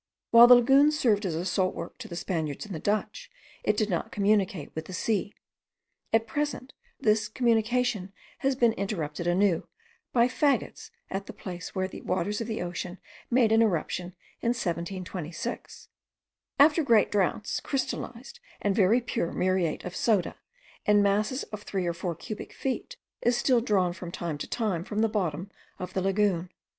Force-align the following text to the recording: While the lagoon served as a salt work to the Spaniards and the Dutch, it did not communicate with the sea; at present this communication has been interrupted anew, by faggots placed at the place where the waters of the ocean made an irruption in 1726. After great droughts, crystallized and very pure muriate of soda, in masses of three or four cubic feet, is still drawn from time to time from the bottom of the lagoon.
While 0.31 0.47
the 0.47 0.55
lagoon 0.55 0.91
served 0.91 1.27
as 1.27 1.35
a 1.35 1.45
salt 1.45 1.75
work 1.75 1.99
to 1.99 2.07
the 2.07 2.15
Spaniards 2.15 2.65
and 2.65 2.73
the 2.73 2.79
Dutch, 2.79 3.29
it 3.63 3.77
did 3.77 3.87
not 3.87 4.11
communicate 4.11 4.73
with 4.73 4.85
the 4.85 4.93
sea; 4.95 5.35
at 6.11 6.25
present 6.25 6.73
this 6.99 7.29
communication 7.29 8.11
has 8.39 8.55
been 8.55 8.73
interrupted 8.73 9.27
anew, 9.27 9.67
by 10.11 10.27
faggots 10.27 10.59
placed 10.65 10.91
at 11.11 11.27
the 11.27 11.33
place 11.33 11.75
where 11.75 11.87
the 11.87 12.01
waters 12.01 12.41
of 12.41 12.47
the 12.47 12.63
ocean 12.63 12.97
made 13.29 13.51
an 13.51 13.61
irruption 13.61 14.15
in 14.41 14.53
1726. 14.55 15.89
After 16.57 16.81
great 16.83 17.11
droughts, 17.11 17.59
crystallized 17.59 18.39
and 18.59 18.75
very 18.75 19.01
pure 19.01 19.31
muriate 19.31 19.85
of 19.85 19.95
soda, 19.95 20.35
in 20.83 21.03
masses 21.03 21.43
of 21.53 21.61
three 21.61 21.85
or 21.85 21.93
four 21.93 22.15
cubic 22.15 22.53
feet, 22.53 22.97
is 23.21 23.37
still 23.37 23.61
drawn 23.61 23.93
from 23.93 24.11
time 24.11 24.39
to 24.39 24.47
time 24.49 24.83
from 24.83 25.01
the 25.01 25.07
bottom 25.09 25.51
of 25.77 25.93
the 25.93 26.01
lagoon. 26.01 26.49